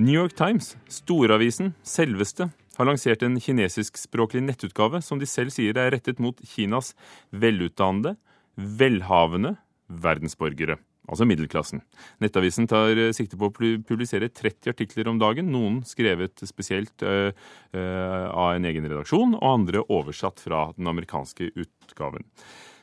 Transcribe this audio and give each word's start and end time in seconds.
New 0.00 0.14
York 0.14 0.32
Times, 0.32 0.78
storavisen, 0.88 1.74
selveste, 1.84 2.46
har 2.78 2.86
lansert 2.88 3.20
en 3.26 3.34
kinesiskspråklig 3.36 4.40
nettutgave 4.46 5.02
som 5.04 5.20
de 5.20 5.26
selv 5.28 5.52
sier 5.52 5.76
er 5.76 5.90
rettet 5.92 6.22
mot 6.24 6.38
Kinas 6.54 6.94
velutdannede, 7.36 8.14
velhavende 8.56 9.58
verdensborgere. 9.92 10.78
Altså 11.04 11.26
middelklassen. 11.28 11.82
Nettavisen 12.24 12.70
tar 12.70 12.96
eh, 12.96 13.12
sikte 13.12 13.36
på 13.36 13.50
å 13.50 13.52
publisere 13.52 14.30
30 14.32 14.72
artikler 14.72 15.12
om 15.12 15.20
dagen, 15.20 15.52
noen 15.52 15.82
skrevet 15.84 16.46
spesielt 16.48 17.04
uh, 17.04 17.28
uh, 17.76 18.26
av 18.30 18.54
en 18.54 18.70
egen 18.72 18.88
redaksjon, 18.88 19.36
og 19.36 19.48
andre 19.52 19.84
oversatt 19.84 20.40
fra 20.40 20.70
den 20.78 20.88
amerikanske 20.88 21.50
utgaven. 21.60 22.24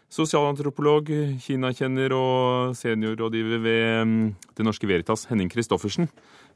Sosialantropolog, 0.07 1.09
Kina-kjenner 1.43 2.13
og 2.15 2.75
seniorrådgiver 2.79 3.59
ved 3.59 4.03
um, 4.07 4.13
Det 4.55 4.63
Norske 4.63 4.87
Veritas, 4.87 5.25
Henning 5.27 5.51
Christoffersen. 5.51 6.07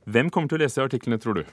Hvem 0.07 0.31
kommer 0.31 0.47
til 0.47 0.61
å 0.61 0.63
lese 0.63 0.85
artiklene, 0.85 1.20
tror 1.21 1.41
du? 1.41 1.43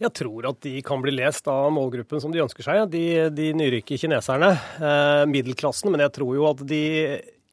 Jeg 0.00 0.10
tror 0.16 0.48
at 0.48 0.58
de 0.64 0.80
kan 0.82 1.02
bli 1.04 1.12
lest 1.14 1.46
av 1.52 1.68
målgruppen 1.76 2.22
som 2.22 2.32
de 2.34 2.42
ønsker 2.42 2.64
seg, 2.66 2.82
de, 2.90 3.04
de 3.36 3.50
nyrike 3.56 3.98
kineserne. 4.00 4.50
Eh, 4.80 5.24
middelklassen. 5.30 5.92
Men 5.92 6.02
jeg 6.06 6.14
tror 6.16 6.34
jo 6.38 6.48
at 6.48 6.64
de 6.66 6.80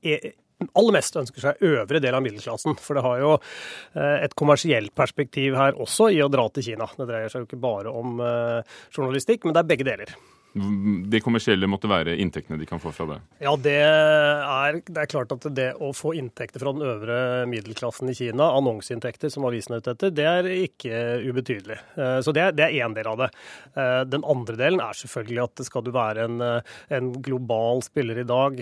er, 0.01 0.29
aller 0.71 0.95
mest 0.95 1.19
ønsker 1.19 1.43
seg 1.43 1.67
øvre 1.67 2.01
del 2.01 2.17
av 2.17 2.23
middelklassen. 2.25 2.79
For 2.81 2.97
det 2.97 3.03
har 3.05 3.21
jo 3.21 3.35
eh, 3.35 4.23
et 4.23 4.33
kommersielt 4.39 4.95
perspektiv 4.97 5.59
her 5.59 5.77
også 5.77 6.09
i 6.15 6.23
å 6.23 6.31
dra 6.31 6.47
til 6.55 6.71
Kina. 6.71 6.89
Det 6.97 7.09
dreier 7.11 7.29
seg 7.29 7.43
jo 7.43 7.49
ikke 7.51 7.61
bare 7.67 7.93
om 7.93 8.17
eh, 8.23 8.79
journalistikk, 8.95 9.45
men 9.45 9.53
det 9.53 9.63
er 9.63 9.71
begge 9.75 9.87
deler 9.91 10.15
det 11.11 11.21
kommersielle 11.25 11.69
måtte 11.69 11.89
være 11.89 12.15
inntektene 12.21 12.59
de 12.59 12.67
kan 12.69 12.81
få 12.81 12.91
fra 12.95 13.07
det? 13.11 13.17
Ja, 13.43 13.53
det 13.59 13.75
er, 13.83 14.79
det 14.85 15.03
er, 15.03 15.09
klart 15.11 15.33
at 15.35 15.45
det 15.55 15.69
å 15.83 15.91
få 15.95 16.13
inntekter 16.17 16.61
fra 16.63 16.73
den 16.75 16.85
øvre 16.87 17.17
middelklassen 17.49 18.09
i 18.11 18.15
Kina, 18.17 18.49
annonseinntekter 18.57 19.31
som 19.33 19.45
avisen 19.47 19.75
er 19.75 19.83
ute 19.83 19.95
etter, 19.95 20.13
det 20.15 20.27
er 20.29 20.49
ikke 20.53 21.01
ubetydelig. 21.27 21.79
Eh, 21.95 22.19
så 22.25 22.33
det 22.35 22.47
er 22.49 22.75
én 22.79 22.95
del 22.95 23.09
av 23.11 23.21
det. 23.23 23.29
Eh, 23.77 24.01
den 24.09 24.25
andre 24.27 24.57
delen 24.59 24.83
er 24.83 24.97
selvfølgelig 24.97 25.43
at 25.45 25.65
skal 25.67 25.85
du 25.85 25.91
være 25.95 26.27
en, 26.27 26.41
eh, 26.41 26.75
en 26.97 27.11
global 27.23 27.83
spiller 27.85 28.21
i 28.21 28.27
dag, 28.27 28.59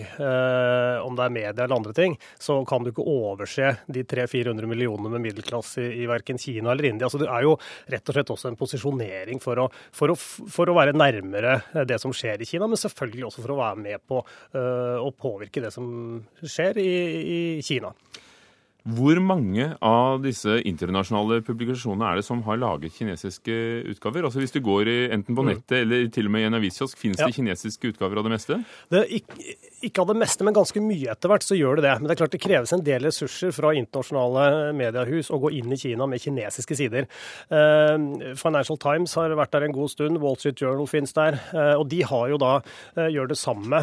om 1.05 1.15
det 1.17 1.23
er 1.25 1.33
media 1.33 1.63
eller 1.63 1.75
andre 1.75 1.93
ting, 1.95 2.15
så 2.39 2.57
kan 2.67 2.83
du 2.83 2.91
ikke 2.91 3.05
overse 3.05 3.75
de 3.91 4.03
300-400 4.03 4.67
millionene 4.69 5.11
med 5.13 5.23
middelklasse 5.23 5.83
i, 5.83 6.03
i 6.03 6.09
verken 6.09 6.39
Kina 6.41 6.71
eller 6.71 6.89
India. 6.89 7.09
Så 7.09 7.19
det 7.21 7.29
er 7.31 7.45
jo 7.45 7.55
rett 7.91 8.09
og 8.09 8.17
slett 8.17 8.31
også 8.33 8.51
en 8.51 8.59
posisjonering 8.59 9.41
for 9.43 9.61
å, 9.63 9.67
for 9.95 10.13
å, 10.13 10.17
for 10.17 10.71
å 10.71 10.77
være 10.77 10.95
nærmere 10.97 11.59
det 11.87 11.99
som 12.01 12.13
skjer 12.15 12.41
i 12.41 12.47
Kina, 12.49 12.67
men 12.69 12.79
selvfølgelig 12.79 13.27
også 13.29 13.43
for 13.43 13.55
å 13.55 13.59
være 13.61 13.81
med 13.81 14.05
på 14.07 14.21
uh, 14.21 14.97
å 15.01 15.11
påvirke 15.15 15.63
det 15.63 15.71
som 15.75 15.87
skjer 16.41 16.81
i, 16.81 16.91
i 17.35 17.39
Kina. 17.65 17.93
Hvor 18.85 19.17
mange 19.17 19.71
av 19.81 20.19
disse 20.21 20.59
internasjonale 20.69 21.39
publikasjonene 21.41 22.05
er 22.05 22.19
det 22.19 22.25
som 22.27 22.43
har 22.45 22.59
laget 22.61 22.93
kinesiske 22.93 23.53
utgaver? 23.89 24.27
Altså 24.27 24.43
Hvis 24.43 24.53
du 24.53 24.59
går 24.61 24.91
i, 24.91 24.97
enten 25.09 25.33
på 25.33 25.41
mm. 25.41 25.47
nettet 25.49 25.77
eller 25.79 26.03
til 26.13 26.29
og 26.29 26.33
med 26.35 26.43
i 26.43 26.45
en 26.51 26.57
aviskiosk, 26.59 26.99
finnes 27.01 27.17
ja. 27.17 27.25
det 27.25 27.33
kinesiske 27.33 27.89
utgaver 27.89 28.21
av 28.21 28.27
det 28.27 28.33
meste? 28.35 28.59
Det 28.93 29.01
ikke, 29.17 29.55
ikke, 29.89 30.03
av 30.03 30.11
det 30.11 30.17
meste, 30.21 30.45
men 30.45 30.53
ganske 30.53 30.83
mye 30.85 31.15
etter 31.15 31.33
hvert 31.33 31.47
så 31.47 31.57
gjør 31.57 31.79
det 31.79 31.85
det. 31.87 31.95
Men 31.97 32.05
det 32.05 32.13
er 32.13 32.19
klart 32.19 32.35
det 32.35 32.41
kreves 32.43 32.75
en 32.77 32.83
del 32.85 33.07
ressurser 33.09 33.55
fra 33.57 33.71
internasjonale 33.73 34.75
mediehus 34.77 35.31
å 35.33 35.41
gå 35.41 35.51
inn 35.57 35.73
i 35.73 35.81
Kina 35.81 36.05
med 36.05 36.21
kinesiske 36.21 36.77
sider. 36.77 37.09
Uh, 37.49 38.37
Financial 38.37 38.77
Times 38.85 39.17
har 39.17 39.33
vært 39.33 39.57
der 39.57 39.65
en 39.65 39.75
god 39.79 39.95
stund, 39.95 40.21
Wall 40.21 40.37
Street 40.37 40.61
Journal 40.61 40.85
finnes 40.91 41.17
der. 41.17 41.39
Uh, 41.55 41.73
og 41.79 41.87
de 41.89 42.03
har 42.05 42.29
jo 42.35 42.37
da 42.37 42.53
uh, 42.61 43.09
gjør 43.09 43.33
det 43.33 43.41
samme 43.41 43.81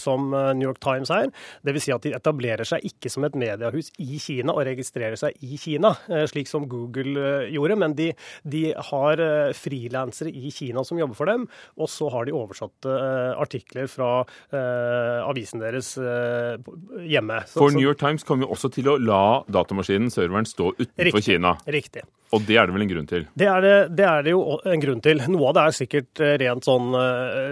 som 0.00 0.30
New 0.30 0.64
York 0.64 0.80
Times 0.80 1.10
er. 1.12 1.28
Dvs. 1.66 1.84
Si 1.84 1.92
at 1.92 2.04
de 2.04 2.12
etablerer 2.16 2.66
seg 2.68 2.84
ikke 2.88 3.10
som 3.12 3.24
et 3.28 3.36
mediehus 3.36 3.92
i 4.00 4.16
Kina 4.16 4.29
Kina 4.30 4.54
og 4.54 4.64
registrere 4.68 5.18
seg 5.18 5.36
i 5.42 5.58
Kina, 5.60 5.94
eh, 6.10 6.26
slik 6.30 6.50
som 6.50 6.66
Google 6.70 7.14
eh, 7.18 7.48
gjorde. 7.54 7.78
Men 7.80 7.96
de, 7.98 8.10
de 8.48 8.64
har 8.90 9.22
eh, 9.24 9.52
frilansere 9.56 10.32
i 10.32 10.52
Kina 10.54 10.84
som 10.86 11.00
jobber 11.00 11.18
for 11.18 11.30
dem, 11.30 11.46
og 11.80 11.90
så 11.90 12.10
har 12.14 12.28
de 12.28 12.36
oversatte 12.36 12.92
artikler 13.40 13.88
fra 13.90 14.10
avisen 14.50 15.62
deres 15.62 15.92
hjemme. 15.96 17.40
For 17.52 17.74
New 17.74 17.84
York 17.84 18.00
Times 18.00 18.24
kommer 18.26 18.46
jo 18.46 18.54
også 18.54 18.70
til 18.74 18.90
å 18.90 18.96
la 19.00 19.42
datamaskinen, 19.52 20.10
serveren, 20.12 20.48
stå 20.48 20.72
utenfor 20.78 21.10
riktig, 21.10 21.26
Kina. 21.28 21.54
Riktig. 21.70 22.04
Og 22.36 22.44
det 22.46 22.58
er 22.60 22.68
det 22.68 22.76
vel 22.76 22.84
en 22.86 22.92
grunn 22.92 23.08
til? 23.10 23.26
Det 23.34 23.48
er 23.50 23.64
det, 23.64 23.76
det 23.98 24.06
er 24.06 24.26
det, 24.26 24.34
jo 24.34 24.58
en 24.62 24.84
grunn 24.84 25.02
til. 25.04 25.22
Noe 25.32 25.50
av 25.50 25.56
det 25.56 25.64
er 25.64 25.78
sikkert 25.80 26.24
rent 26.42 26.68
sånn 26.68 26.92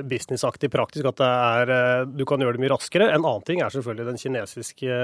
businessaktig 0.08 0.70
praktisk, 0.70 1.08
at 1.10 1.22
er, 1.24 1.72
du 2.06 2.24
kan 2.28 2.42
gjøre 2.42 2.58
det 2.58 2.62
mye 2.62 2.74
raskere. 2.74 3.08
En 3.10 3.24
annen 3.24 3.46
ting 3.46 3.62
er 3.64 3.74
selvfølgelig 3.74 4.06
den 4.12 4.20
kinesiske 4.22 5.00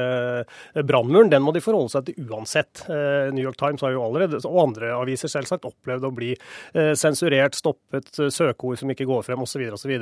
brannmuren. 0.86 1.32
Den 1.32 1.42
må 1.42 1.54
de 1.54 1.62
forholde 1.64 1.92
seg 1.92 2.08
til 2.08 2.30
uansett. 2.30 2.84
Eh, 2.88 3.32
New 3.34 3.44
York 3.44 3.58
Times 3.60 3.82
har 3.84 3.94
jo 3.94 4.02
allerede, 4.04 4.40
og 4.48 4.60
andre 4.68 4.92
aviser 4.96 5.30
selvsagt, 5.32 5.66
opplevd 5.68 6.08
å 6.08 6.12
bli 6.14 6.32
eh, 6.34 6.92
sensurert, 6.98 7.56
stoppet, 7.58 8.10
eh, 8.18 8.32
søkeord 8.34 8.80
som 8.80 8.92
ikke 8.92 9.08
går 9.08 9.24
frem 9.26 9.44
osv. 9.44 9.64
osv. 9.74 9.94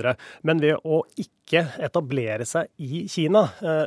Men 0.48 0.62
ved 0.62 0.80
å 0.84 1.02
ikke 1.20 1.64
etablere 1.82 2.46
seg 2.48 2.70
i 2.80 3.04
Kina, 3.10 3.42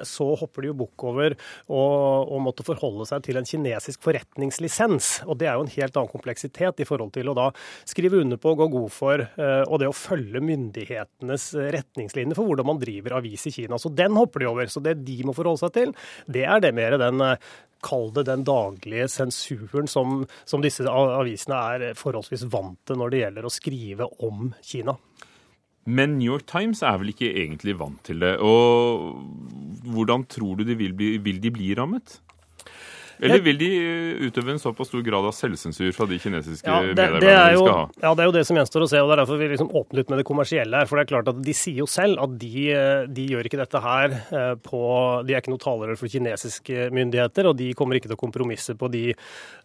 så 0.06 0.28
hopper 0.38 0.62
de 0.62 0.70
jo 0.70 0.76
bukk 0.78 1.06
over 1.10 1.34
å 1.72 2.38
måtte 2.44 2.66
forholde 2.68 3.08
seg 3.10 3.24
til 3.26 3.40
en 3.40 3.48
kinesisk 3.48 4.04
forretningslisens. 4.06 5.08
Og 5.26 5.40
det 5.42 5.48
er 5.50 5.58
jo 5.58 5.64
en 5.66 5.72
helt 5.78 6.00
annen 6.00 6.12
kompleksitet 6.12 6.82
i 6.82 6.88
forhold 6.88 7.14
til 7.16 7.32
å 7.32 7.36
da 7.38 7.50
skrive 7.88 8.22
under 8.24 8.40
på, 8.42 8.56
gå 8.58 8.68
god 8.74 8.94
for, 8.94 9.26
og 9.68 9.76
det 9.82 9.90
å 9.90 9.96
følge 9.96 10.42
myndighetenes 10.44 11.50
retningslinjer 11.76 12.38
for 12.38 12.50
hvordan 12.50 12.70
man 12.72 12.82
driver 12.82 13.18
avis 13.20 13.48
i 13.50 13.54
Kina. 13.56 13.80
Så 13.82 13.92
den 13.94 14.18
hopper 14.18 14.44
de 14.44 14.50
over. 14.50 14.72
Så 14.72 14.84
det 14.84 14.98
de 15.06 15.20
må 15.28 15.36
forholde 15.36 15.64
seg 15.64 15.76
til, 15.76 15.96
det 16.32 16.46
er 16.48 16.64
det 16.64 16.74
mer 16.78 16.98
den 17.02 17.24
kall 17.86 18.10
det 18.16 18.26
den 18.30 18.46
daglige 18.48 19.08
sensuren 19.12 19.90
som, 19.90 20.24
som 20.48 20.64
disse 20.64 20.86
avisene 20.90 21.62
er 21.76 22.00
forholdsvis 22.00 22.48
vant 22.52 22.80
til 22.88 23.00
når 23.02 23.14
det 23.14 23.24
gjelder 23.24 23.48
å 23.48 23.54
skrive 23.54 24.10
om 24.26 24.52
Kina. 24.66 24.98
Men 25.86 26.18
New 26.18 26.32
York 26.32 26.48
Times 26.50 26.82
er 26.82 26.98
vel 26.98 27.12
ikke 27.14 27.30
egentlig 27.30 27.76
vant 27.78 28.00
til 28.08 28.24
det. 28.24 28.34
Og 28.42 29.20
hvordan 29.94 30.26
tror 30.32 30.58
du 30.58 30.66
de 30.66 30.78
vil, 30.80 30.96
bli, 30.98 31.16
vil 31.22 31.42
de 31.44 31.52
bli 31.54 31.76
rammet? 31.78 32.18
Eller 33.24 33.42
vil 33.46 33.60
de 33.60 33.70
eh, 33.80 34.24
utøve 34.28 34.56
en 34.56 34.60
såpass 34.62 34.90
stor 34.90 35.04
grad 35.06 35.28
av 35.28 35.34
selvsensur 35.36 35.92
fra 35.96 36.08
de 36.10 36.18
kinesiske 36.20 36.68
ja, 36.68 36.82
det, 36.84 36.96
medarbeiderne 36.96 37.22
det 37.24 37.54
de 37.56 37.62
skal 37.62 37.72
ha? 37.72 37.86
Ja, 38.04 38.12
det 38.12 38.24
er 38.24 38.30
jo 38.30 38.36
det 38.36 38.44
som 38.50 38.60
gjenstår 38.60 38.86
å 38.86 38.90
se. 38.92 39.02
og 39.02 39.10
Det 39.10 39.16
er 39.16 39.22
derfor 39.22 39.40
vi 39.40 39.50
liksom 39.52 39.72
åpner 39.72 40.02
litt 40.02 40.12
med 40.12 40.22
det 40.22 40.28
kommersielle 40.28 40.82
her. 40.82 40.90
For 40.90 41.00
det 41.00 41.06
er 41.06 41.12
klart 41.14 41.32
at 41.32 41.42
de 41.46 41.56
sier 41.56 41.82
jo 41.84 41.90
selv 41.90 42.22
at 42.26 42.36
de, 42.42 42.54
eh, 42.76 43.06
de 43.16 43.28
gjør 43.32 43.50
ikke 43.50 43.62
dette 43.62 43.82
her 43.86 44.16
eh, 44.16 44.54
på 44.66 44.82
De 45.28 45.36
er 45.36 45.44
ikke 45.44 45.54
noe 45.54 45.64
talerør 45.64 46.00
for 46.00 46.12
kinesiske 46.12 46.90
myndigheter, 46.96 47.50
og 47.50 47.58
de 47.60 47.72
kommer 47.78 48.00
ikke 48.00 48.12
til 48.12 48.18
å 48.18 48.22
kompromisse 48.22 48.76
på 48.78 48.90
de 48.92 49.06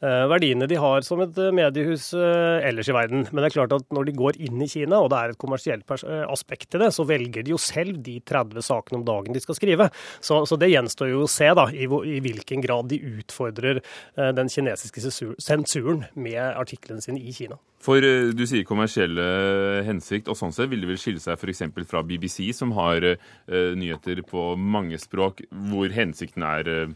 verdiene 0.01 0.65
de 0.71 0.79
har 0.81 1.03
som 1.05 1.21
et 1.21 1.37
mediehus 1.53 2.07
ellers 2.17 2.89
i 2.89 2.95
verden. 2.95 3.27
Men 3.29 3.43
det 3.43 3.51
er 3.51 3.55
klart 3.59 3.75
at 3.77 3.85
når 3.93 4.09
de 4.09 4.15
går 4.17 4.39
inn 4.47 4.63
i 4.65 4.69
Kina, 4.71 5.01
og 5.03 5.11
det 5.13 5.19
er 5.19 5.35
et 5.35 5.41
kommersielt 5.41 5.93
aspekt 6.25 6.71
til 6.73 6.81
det, 6.81 6.89
så 6.97 7.05
velger 7.09 7.45
de 7.45 7.53
jo 7.53 7.59
selv 7.61 7.99
de 8.07 8.17
30 8.25 8.65
sakene 8.65 9.01
om 9.01 9.05
dagen 9.07 9.37
de 9.37 9.43
skal 9.45 9.59
skrive. 9.59 9.91
Så, 10.25 10.41
så 10.49 10.57
det 10.61 10.71
gjenstår 10.73 11.13
jo 11.13 11.27
å 11.27 11.31
se 11.31 11.51
da, 11.57 11.67
i, 11.69 11.85
i 11.85 12.23
hvilken 12.25 12.65
grad 12.65 12.89
de 12.91 13.01
utfordrer 13.21 13.40
utfordrer 13.41 13.81
eh, 14.17 14.33
den 14.35 14.49
kinesiske 14.49 15.01
sensuren 15.39 16.05
med 16.15 16.41
artiklene 16.41 17.01
sine 17.01 17.21
i 17.21 17.33
Kina. 17.33 17.59
For 17.81 17.97
eh, 17.97 18.33
du 18.35 18.45
sier 18.47 18.65
kommersielle 18.65 19.85
hensikt, 19.87 20.29
og 20.29 20.37
sånn 20.37 20.53
sett 20.53 20.71
vil 20.71 20.81
det 20.85 20.91
vel 20.91 21.01
skille 21.01 21.21
seg 21.21 21.39
f.eks. 21.39 21.63
fra 21.89 22.03
BBC, 22.03 22.53
som 22.53 22.73
har 22.77 23.03
uh, 23.03 23.73
nyheter 23.77 24.23
på 24.27 24.55
mange 24.57 24.99
språk, 24.99 25.43
hvor 25.71 25.89
hensikten 25.91 26.45
er 26.45 26.93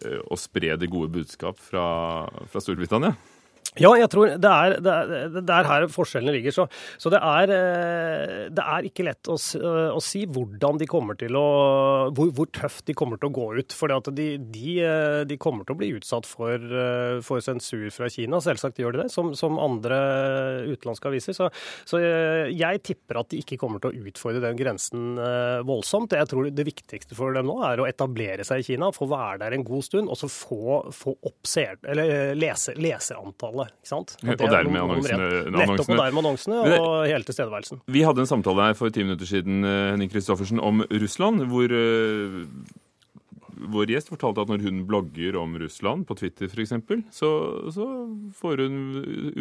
å 0.00 0.36
spre 0.40 0.78
det 0.80 0.88
gode 0.88 1.10
budskap 1.12 1.58
fra, 1.60 2.24
fra 2.48 2.60
Storbritannia? 2.62 3.12
Ja, 3.78 3.92
jeg 3.94 4.08
tror 4.10 4.32
det 4.34 4.50
er, 4.50 4.72
det 4.82 4.90
er, 4.90 5.28
det 5.30 5.54
er 5.54 5.68
her 5.68 5.84
forskjellene 5.94 6.32
ligger. 6.34 6.54
Så, 6.54 6.64
så 6.98 7.10
det, 7.12 7.20
er, 7.22 7.52
eh, 7.54 8.48
det, 8.50 8.64
er, 8.64 8.86
ikke 8.88 9.04
lett 9.06 9.30
å, 9.30 9.36
eh, 9.38 9.92
å, 9.94 10.00
si 10.02 10.24
hvordan 10.26 10.80
de 10.80 10.88
kommer 10.90 11.14
til 11.20 11.38
å 11.38 11.44
hvor, 12.16 12.32
hvor, 12.34 12.48
tøft 12.50 12.88
de 12.90 12.96
kommer 12.98 13.20
til 13.20 13.30
å 13.30 13.36
gå 13.36 13.44
ut. 13.60 13.76
For 13.76 13.94
de, 14.10 14.26
de, 14.42 14.72
eh, 14.82 15.20
de, 15.30 15.38
kommer 15.38 15.68
til 15.68 15.76
å 15.76 15.78
bli 15.78 15.92
utsatt 15.94 16.26
for, 16.26 16.58
for, 17.22 17.44
sensur 17.46 17.86
fra 17.94 18.08
Kina. 18.10 18.40
Selvsagt 18.42 18.80
gjør 18.82 18.96
de 18.96 19.04
det, 19.04 19.12
som, 19.14 19.30
som 19.38 19.60
andre 19.62 20.00
utenlandske 20.72 21.12
aviser. 21.12 21.38
Så, 21.38 21.46
så, 21.86 22.02
jeg 22.50 22.82
tipper 22.82 23.22
at 23.22 23.30
de 23.30 23.38
ikke 23.44 23.60
kommer 23.60 23.78
til 23.78 23.94
å 23.94 24.10
utfordre 24.10 24.42
den 24.42 24.58
grensen 24.58 25.14
voldsomt. 25.68 26.18
Jeg 26.18 26.26
tror 26.32 26.50
det 26.50 26.66
viktigste 26.66 27.14
for 27.14 27.38
dem 27.38 27.46
nå 27.46 27.60
er 27.70 27.78
å 27.78 27.86
etablere 27.86 28.42
seg 28.46 28.64
i 28.64 28.68
Kina, 28.72 28.90
få 28.94 29.06
være 29.14 29.44
der 29.44 29.54
en 29.54 29.66
god 29.68 29.86
stund, 29.86 30.10
og 30.10 30.18
så 30.18 30.26
få, 30.26 30.82
få 30.90 31.14
opp 31.14 31.46
ser, 31.46 31.78
eller 31.86 32.34
lese, 32.34 32.74
leserantallet 32.74 33.59
alle. 33.60 33.70
ikke 33.78 33.92
sant? 33.92 34.16
Og, 34.24 34.34
og 34.34 34.52
dermed 34.56 34.82
annonsene. 34.82 35.30
Nettopp, 35.54 35.86
og 35.86 36.02
dermed 36.02 36.22
annonsene 36.24 36.60
og 36.80 36.90
hele 37.08 37.26
tilstedeværelsen. 37.28 37.82
Vi 37.90 38.04
hadde 38.06 38.24
en 38.24 38.30
samtale 38.30 38.70
her 38.70 38.78
for 38.78 38.92
ti 38.94 39.06
minutter 39.06 39.28
siden 39.28 39.64
eh, 39.64 39.90
Henning 39.92 40.12
Kristoffersen, 40.12 40.62
om 40.64 40.84
Russland, 40.90 41.44
hvor 41.50 41.72
uh, 41.72 42.44
vår 43.70 43.92
gjest 43.92 44.10
fortalte 44.12 44.44
at 44.44 44.50
når 44.50 44.64
hun 44.64 44.82
blogger 44.88 45.36
om 45.40 45.56
Russland 45.60 46.06
på 46.08 46.16
Twitter 46.18 46.48
f.eks., 46.48 46.72
så, 47.14 47.30
så 47.72 47.86
får 48.40 48.64
hun 48.64 48.78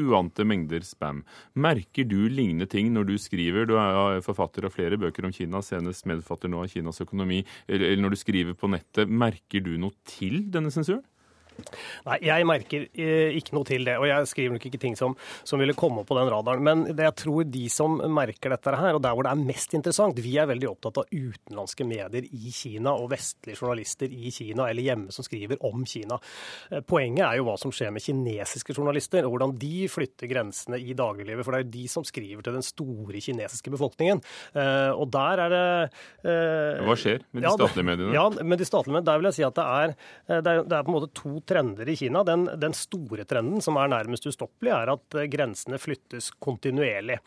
uante 0.07 0.45
mengder 0.47 0.83
spam. 0.85 1.23
Merker 1.59 2.07
du 2.09 2.17
lignende 2.27 2.67
ting 2.69 2.91
når 2.95 3.09
du 3.11 3.15
skriver? 3.21 3.69
Du 3.69 3.77
er 3.79 4.23
forfatter 4.25 4.67
av 4.67 4.75
flere 4.75 4.99
bøker 4.99 5.27
om 5.27 5.35
Kina, 5.35 5.63
senest 5.65 6.07
medfatter 6.09 6.51
nå 6.51 6.63
av 6.65 6.73
Kinas 6.73 7.01
økonomi. 7.05 7.43
Eller, 7.67 7.93
eller 7.93 8.05
når 8.05 8.15
du 8.15 8.21
skriver 8.23 8.57
på 8.59 8.71
nettet, 8.71 9.09
merker 9.09 9.63
du 9.65 9.75
noe 9.79 9.95
til 10.09 10.43
denne 10.51 10.73
sensuren? 10.73 11.05
Nei, 12.07 12.19
jeg 12.25 12.47
merker 12.47 12.87
eh, 12.89 13.35
ikke 13.39 13.55
noe 13.57 13.67
til 13.67 13.85
det. 13.87 13.97
Og 13.99 14.07
jeg 14.09 14.29
skriver 14.31 14.55
nok 14.55 14.67
ikke 14.69 14.81
ting 14.81 14.97
som, 14.99 15.15
som 15.47 15.61
ville 15.61 15.77
komme 15.77 16.05
på 16.07 16.17
den 16.17 16.31
radaren. 16.31 16.65
Men 16.65 16.85
det 16.89 17.05
jeg 17.09 17.17
tror 17.23 17.47
de 17.49 17.65
som 17.71 17.97
merker 18.13 18.53
dette 18.53 18.75
her, 18.75 18.97
og 18.97 19.03
der 19.03 19.15
hvor 19.15 19.25
det 19.25 19.33
er 19.33 19.47
mest 19.49 19.75
interessant 19.77 20.19
Vi 20.23 20.35
er 20.39 20.49
veldig 20.49 20.69
opptatt 20.71 21.01
av 21.01 21.09
utenlandske 21.11 21.85
medier 21.87 22.25
i 22.25 22.53
Kina 22.53 22.93
og 22.97 23.09
vestlige 23.13 23.59
journalister 23.59 24.11
i 24.11 24.31
Kina 24.33 24.67
eller 24.69 24.85
hjemme 24.85 25.15
som 25.15 25.25
skriver 25.25 25.61
om 25.65 25.85
Kina. 25.89 26.19
Eh, 26.71 26.83
poenget 26.85 27.25
er 27.27 27.39
jo 27.39 27.47
hva 27.49 27.57
som 27.61 27.73
skjer 27.73 27.93
med 27.95 28.03
kinesiske 28.03 28.75
journalister, 28.75 29.25
og 29.25 29.35
hvordan 29.35 29.55
de 29.59 29.87
flytter 29.91 30.29
grensene 30.31 30.79
i 30.81 30.95
dagliglivet. 30.97 31.45
For 31.45 31.55
det 31.55 31.61
er 31.61 31.67
jo 31.67 31.75
de 31.77 31.85
som 31.91 32.07
skriver 32.07 32.45
til 32.45 32.57
den 32.59 32.65
store 32.65 33.23
kinesiske 33.23 33.73
befolkningen. 33.73 34.23
Eh, 34.53 34.91
og 34.93 35.09
der 35.13 35.45
er 35.45 35.55
det 35.55 35.65
Hva 36.23 36.95
skjer 36.99 37.23
med 37.33 37.45
de 37.45 37.53
statlige 37.55 37.87
mediene? 37.87 38.15
Ja, 38.15 38.27
med 38.29 38.61
de 38.61 38.67
statlige 38.67 38.95
mediene, 38.95 39.07
Der 39.09 39.19
vil 39.19 39.29
jeg 39.29 39.39
si 39.39 39.45
at 39.47 39.55
det 39.55 39.65
er, 39.65 39.93
det 40.29 40.51
er, 40.51 40.63
det 40.63 40.75
er 40.77 40.85
på 40.85 40.91
en 40.91 40.97
måte 40.97 41.11
to 41.15 41.39
trender 41.49 41.89
i 41.89 41.95
Kina. 41.97 42.23
Den, 42.23 42.45
den, 42.61 42.75
store 42.77 43.25
trenden, 43.25 43.61
som 43.65 43.77
er 43.81 43.89
nærmest 43.89 44.27
ustoppelig, 44.29 44.71
er 44.75 44.91
at 44.93 45.17
eh, 45.17 45.27
grensene 45.31 45.79
flyttes 45.81 46.29
kontinuerlig. 46.41 47.17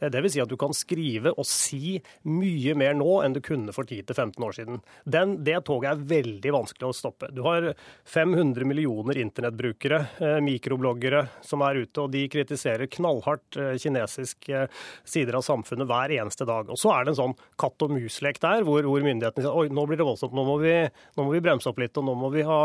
Dvs. 0.00 0.12
det 0.12 0.22
vil 0.24 0.32
si 0.34 0.42
at 0.42 0.50
du 0.52 0.56
kan 0.60 0.74
skrive 0.76 1.32
og 1.32 1.46
si 1.48 1.96
mye 2.28 2.74
mer 2.78 2.94
nå 2.98 3.20
enn 3.24 3.36
du 3.36 3.40
kunne 3.44 3.72
for 3.76 3.88
10-15 3.88 4.46
år 4.46 4.56
siden. 4.56 4.82
Den, 5.04 5.38
det 5.46 5.58
toget 5.68 5.94
er 5.94 6.04
veldig 6.12 6.54
vanskelig 6.56 6.90
å 6.90 6.96
stoppe. 6.96 7.30
Du 7.32 7.42
har 7.46 7.70
500 8.08 8.68
millioner 8.68 9.20
internettbrukere, 9.22 10.02
eh, 10.20 10.38
mikrobloggere, 10.44 11.24
som 11.46 11.64
er 11.64 11.82
ute, 11.84 12.04
og 12.04 12.12
de 12.12 12.26
kritiserer 12.32 12.90
knallhardt 12.92 13.58
kinesiske 13.80 14.66
sider 15.08 15.38
av 15.38 15.46
samfunnet 15.46 15.88
hver 15.88 16.12
eneste 16.20 16.46
dag. 16.48 16.68
Og 16.68 16.78
så 16.80 16.92
er 16.94 17.06
det 17.06 17.14
en 17.14 17.20
sånn 17.22 17.38
katt 17.60 17.86
og 17.86 17.96
mus-lek 17.96 18.40
der, 18.42 18.64
hvor, 18.68 18.84
hvor 18.84 19.04
myndighetene 19.04 19.46
sier 19.46 19.56
oi, 19.56 19.72
nå 19.72 19.86
blir 19.88 20.00
det 20.00 20.06
voldsomt, 20.06 20.36
nå 20.36 20.44
må, 20.46 20.60
vi, 20.62 20.76
nå 21.16 21.26
må 21.26 21.34
vi 21.34 21.42
bremse 21.44 21.70
opp 21.70 21.80
litt, 21.80 21.96
og 21.96 22.06
nå 22.06 22.16
må 22.18 22.32
vi 22.34 22.46
ha 22.46 22.62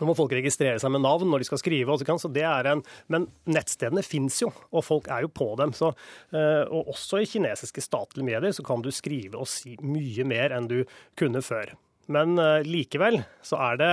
nå 0.00 0.08
må 0.08 0.16
folk 0.18 0.34
registrere 0.34 0.80
seg 0.82 0.92
med 0.94 1.04
navn 1.04 1.30
når 1.30 1.44
de 1.44 1.48
skal 1.48 1.60
skrive. 1.62 1.98
Så 2.18 2.30
det 2.34 2.44
er 2.48 2.70
en, 2.72 2.82
men 3.12 3.28
nettstedene 3.46 4.04
fins 4.06 4.40
jo, 4.42 4.50
og 4.74 4.86
folk 4.86 5.08
er 5.12 5.24
jo 5.26 5.32
på 5.32 5.52
dem. 5.60 5.74
Så, 5.76 5.92
eh, 6.34 6.64
og 6.66 6.94
også 6.94 7.22
i 7.22 7.30
kinesiske 7.30 7.84
statlige 7.84 8.26
medier 8.26 8.54
så 8.56 8.66
kan 8.66 8.82
du 8.84 8.90
skrive 8.94 9.40
og 9.40 9.50
si 9.50 9.76
mye 9.82 10.26
mer 10.28 10.54
enn 10.56 10.70
du 10.70 10.80
kunne 11.18 11.44
før. 11.44 11.74
Men 12.12 12.38
uh, 12.40 12.64
likevel 12.66 13.20
så 13.44 13.58
er 13.70 13.78
det, 13.80 13.90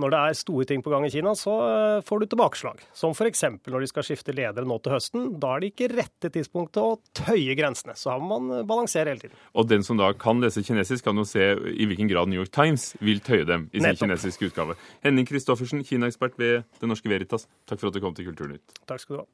når 0.00 0.12
det 0.12 0.20
er 0.20 0.38
store 0.38 0.66
ting 0.68 0.82
på 0.84 0.92
gang 0.92 1.06
i 1.06 1.12
Kina, 1.12 1.34
så 1.38 1.54
uh, 1.62 2.04
får 2.06 2.22
du 2.22 2.26
tilbakeslag. 2.32 2.82
Som 2.96 3.14
f.eks. 3.16 3.44
når 3.66 3.84
de 3.84 3.90
skal 3.90 4.06
skifte 4.06 4.34
ledere 4.36 4.68
nå 4.68 4.78
til 4.84 4.96
høsten. 4.96 5.28
Da 5.42 5.54
er 5.54 5.64
det 5.64 5.72
ikke 5.72 5.90
rette 5.94 6.32
tidspunktet 6.34 6.82
å 6.82 6.98
tøye 7.16 7.56
grensene. 7.58 7.96
Så 7.98 8.12
har 8.14 8.22
man 8.24 8.50
uh, 8.52 8.64
balansere 8.66 9.12
hele 9.14 9.26
tiden. 9.26 9.38
Og 9.56 9.70
den 9.70 9.86
som 9.86 10.00
da 10.00 10.12
kan 10.16 10.42
lese 10.42 10.64
kinesisk, 10.66 11.06
kan 11.06 11.20
jo 11.20 11.26
se 11.28 11.52
i 11.54 11.88
hvilken 11.88 12.10
grad 12.10 12.32
New 12.32 12.40
York 12.40 12.52
Times 12.54 12.92
vil 13.04 13.22
tøye 13.24 13.46
dem 13.48 13.68
i 13.72 13.80
sin 13.80 13.88
Nettopp. 13.90 14.06
kinesiske 14.06 14.50
utgave. 14.50 14.78
Henning 15.06 15.28
Christoffersen, 15.28 15.84
Kina-ekspert 15.86 16.38
ved 16.40 16.64
Det 16.80 16.90
Norske 16.90 17.10
Veritas, 17.12 17.48
takk 17.68 17.82
for 17.82 17.92
at 17.92 17.98
du 17.98 18.02
kom 18.04 18.16
til 18.16 18.28
Kulturnytt. 18.30 18.80
Takk 18.88 19.04
skal 19.04 19.18
du 19.18 19.24
ha. 19.24 19.28